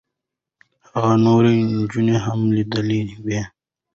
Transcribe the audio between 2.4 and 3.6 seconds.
لیدلې وې.